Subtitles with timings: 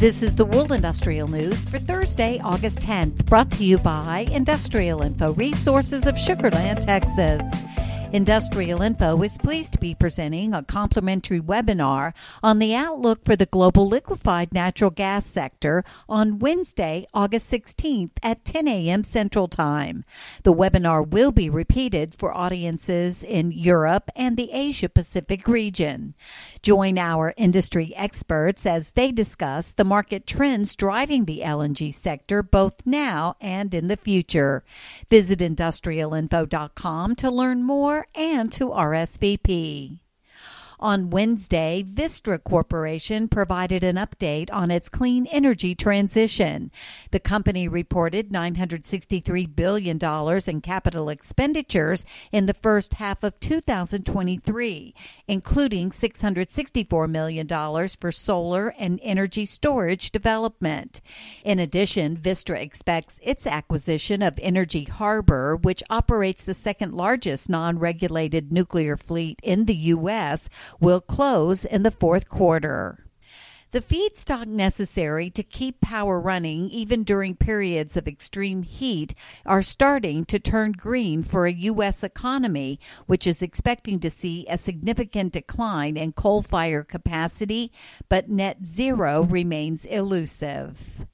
[0.00, 5.02] This is the Wool Industrial News for Thursday, August 10th, brought to you by Industrial
[5.02, 7.44] Info Resources of Sugarland, Texas.
[8.12, 12.12] Industrial Info is pleased to be presenting a complimentary webinar
[12.42, 18.44] on the outlook for the global liquefied natural gas sector on Wednesday, August 16th at
[18.44, 19.04] 10 a.m.
[19.04, 20.04] Central Time.
[20.42, 26.14] The webinar will be repeated for audiences in Europe and the Asia Pacific region.
[26.62, 32.84] Join our industry experts as they discuss the market trends driving the LNG sector both
[32.84, 34.64] now and in the future.
[35.08, 39.98] Visit industrialinfo.com to learn more and to RSVP.
[40.82, 46.70] On Wednesday, Vistra Corporation provided an update on its clean energy transition.
[47.10, 49.98] The company reported $963 billion
[50.46, 54.94] in capital expenditures in the first half of 2023,
[55.28, 61.02] including $664 million for solar and energy storage development.
[61.44, 67.78] In addition, Vistra expects its acquisition of Energy Harbor, which operates the second largest non
[67.78, 73.04] regulated nuclear fleet in the U.S., will close in the fourth quarter.
[73.72, 79.14] The feedstock necessary to keep power running even during periods of extreme heat
[79.46, 82.02] are starting to turn green for a U.S.
[82.02, 87.70] economy, which is expecting to see a significant decline in coal fire capacity,
[88.08, 91.06] but net zero remains elusive.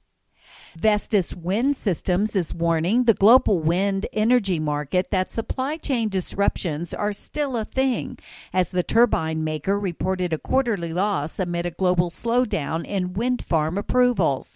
[0.79, 7.13] Vestas Wind Systems is warning the global wind energy market that supply chain disruptions are
[7.13, 8.19] still a thing,
[8.53, 13.75] as the turbine maker reported a quarterly loss amid a global slowdown in wind farm
[13.75, 14.55] approvals.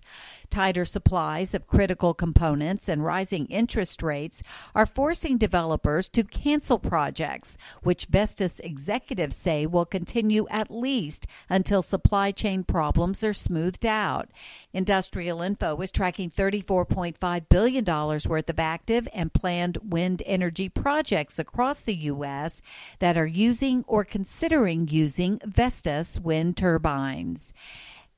[0.52, 4.44] Tighter supplies of critical components and rising interest rates
[4.76, 11.82] are forcing developers to cancel projects, which Vestas executives say will continue at least until
[11.82, 14.30] supply chain problems are smoothed out.
[14.74, 21.84] Industrial Info is tracking $34.5 billion worth of active and planned wind energy projects across
[21.84, 22.62] the U.S.
[23.00, 27.54] that are using or considering using Vestas wind turbines.